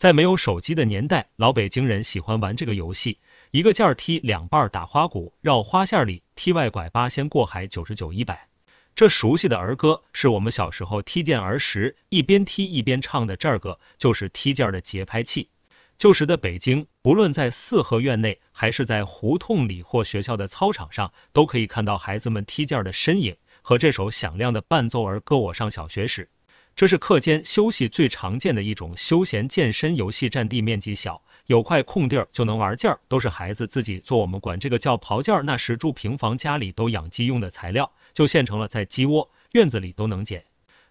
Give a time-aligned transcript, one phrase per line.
[0.00, 3.18] 在没有手机的年代，老北京人喜欢玩这个游戏，
[3.50, 8.48] 一个劲儿踢两半打花鼓，绕花线里踢外拐八仙过海九十九一百。
[8.94, 15.50] 这熟悉的儿歌是我们小时候踢毽儿时一边踢一边唱的，这个就是踢毽的节拍器。
[15.98, 25.36] 旧时的北京，不论在四合院内，还是在胡同里或学校的操场上，都可以看到孩子们踢毽儿的身影和这首响亮的伴奏儿歌。
[25.36, 26.30] 我上小学时。
[26.76, 35.42] 这是课间休息最常见的一种休闲健身游戏，占地面积小，有块空地儿就能玩劲儿，都是孩子自己做，我们管这个叫刨劲儿。
[35.42, 40.44] 那时住平房，家里都养鸡用的材料就现成了，在鸡窝、院子里都能捡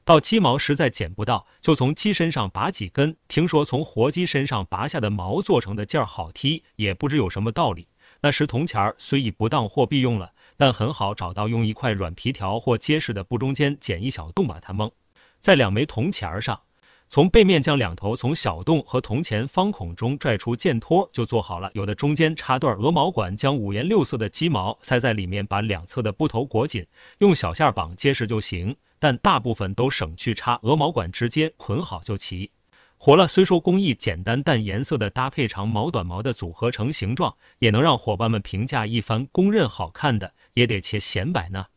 [0.05, 3.15] 到鸡毛，实在捡不到，就从鸡身上拔几根。
[3.27, 7.87] 听说从活鸡身上拔下的毛做成的劲儿好踢，也不知有什么道理。
[8.21, 14.91] 那时铜钱儿虽已不当货币用了，但很好找到，用一块软皮条或结实的布中间剪一小洞，把它蒙。
[15.39, 16.61] 在两枚铜钱上，
[17.07, 21.71] 从背面将两头从小洞和铜钱方孔中拽出箭托，就做好了。
[21.73, 26.85] 有的中间插段鹅毛管，将五颜六色的鸡毛塞在里面，把两侧的布头裹紧，
[27.17, 28.75] 用小线绑结实就行。
[28.99, 32.51] 但大部分都省去插鹅毛管，直接捆好就齐
[32.97, 33.29] 活了。
[33.29, 39.25] 虽说工艺简单，但颜色的搭配，长毛短毛的组合成形状，也能让伙伴们评价一番。
[39.31, 41.67] 公认好看的，也得切显摆呢。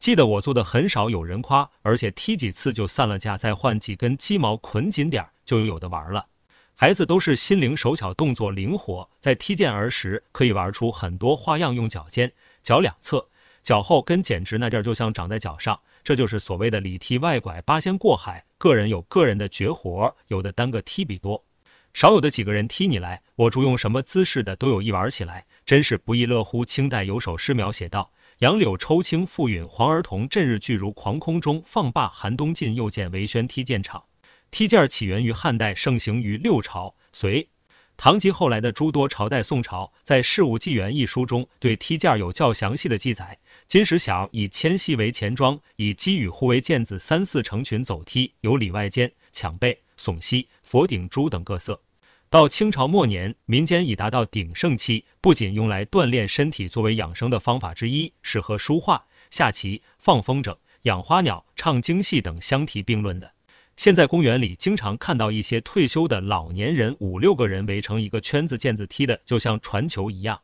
[0.00, 6.26] 记得我做的很少有人夸，而且踢几次就散了架，再换几根鸡毛捆紧点就有的玩了。
[6.74, 13.28] 孩子都是心灵手巧，动作灵活，在踢毽儿时可以玩出很多花样，用脚尖、脚两侧、
[13.60, 15.80] 脚后跟，简直那劲儿就像长在脚上。
[16.02, 18.46] 这就是所谓的里踢外拐八仙过海。
[18.56, 21.44] 个人有个人的绝活，有的单个踢比多，
[21.92, 26.64] 少有的几个人踢你来，我主用什么姿势的都有，一玩起来真是不亦乐乎。
[26.64, 28.10] 清代有首诗描写道。
[28.40, 34.04] 杨柳抽青复允，黄儿童振日俱如狂空中放罢寒冬尽，又见维轩踢毽场。
[34.50, 37.50] 踢毽起源于汉代，盛行于六朝、隋、
[37.98, 39.42] 唐及后来的诸多朝代。
[39.42, 43.38] 宋朝在《事物纪元》一书中，对踢毽有较详细的记载。
[43.66, 51.82] 金石小以铅细为前装，以鸡与户为毽子，三四成群走踢，有里外间、抢背、耸膝、佛顶珠等各色。
[52.30, 63.32] 到清朝末年，民间已达到鼎盛期，不仅用来锻炼身体，作为养生的方法之一，适合书画、下棋、放风筝、养花鸟、唱京戏等相提并论的。
[63.76, 70.42] 现在公园里经常看到一些退休的老年人，五六个人围成一个圈子，毽子踢的就像传球一样。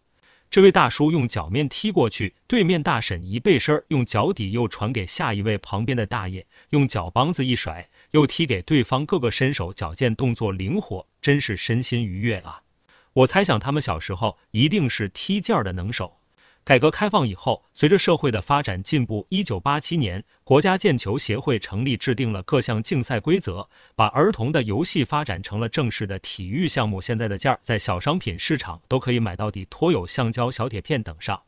[0.48, 9.04] 这位大叔用脚面踢过去，对面大婶一背身，用脚底又传给下一位旁边的大爷，用脚帮子一甩，又踢给对方。
[9.04, 12.62] 各个身手矫健，动作灵活，真是身心愉悦啊！
[13.12, 16.15] 我猜想他们小时候一定是踢毽的能手。
[16.66, 27.00] 改革开放以后，随着社会的发展进步，一九八七年，国家毽球协会成立，制定了各项竞赛规则，把儿童的游戏发展成了正式的体育项目。
[27.00, 31.42] 现在的毽儿在小商品市场都可以买到，底托有橡胶、小铁片等上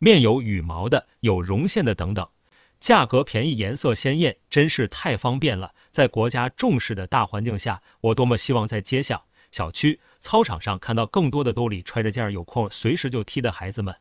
[0.00, 2.28] 面有羽毛的，有绒线的等等，
[2.80, 5.72] 价格便宜，颜色鲜艳，真是太方便了。
[5.92, 13.94] 在国家重视的大环境下，我多么希望在街巷、小区、操场上看到更多的兜里揣着毽儿，有空随时就踢的孩子们。